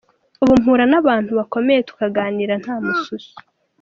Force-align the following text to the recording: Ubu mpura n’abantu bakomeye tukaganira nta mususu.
Ubu 0.43 0.53
mpura 0.61 0.85
n’abantu 0.91 1.31
bakomeye 1.39 1.79
tukaganira 1.89 2.53
nta 2.63 2.75
mususu. 2.83 3.35